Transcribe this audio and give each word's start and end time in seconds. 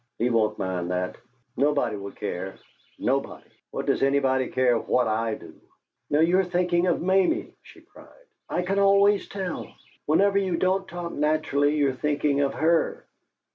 He 0.17 0.31
won't 0.31 0.57
mind 0.57 0.89
that; 0.89 1.15
nobody 1.55 1.95
will 1.95 2.09
care! 2.13 2.55
Nobody! 2.97 3.47
What 3.69 3.85
does 3.85 4.01
anybody 4.01 4.47
care 4.47 4.79
what 4.79 5.07
I 5.07 5.35
do!" 5.35 5.53
"Now 6.09 6.21
you're 6.21 6.43
thinking 6.43 6.87
of 6.87 7.03
Mamie!" 7.03 7.53
she 7.61 7.81
cried. 7.81 8.25
"I 8.49 8.63
can 8.63 8.79
always 8.79 9.27
tell. 9.29 9.71
Whenever 10.07 10.39
you 10.39 10.57
don't 10.57 10.87
talk 10.87 11.11
naturally 11.13 11.75
you're 11.75 11.93
thinking 11.93 12.41
of 12.41 12.55
her!" 12.55 13.05